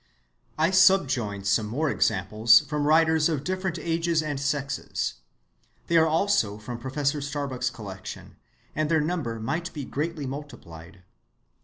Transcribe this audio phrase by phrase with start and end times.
[0.57, 5.13] I subjoin some more examples from writers of different ages and sexes.
[5.85, 8.37] They are also from Professor Starbuck's collection,
[8.75, 11.03] and their number might be greatly multiplied.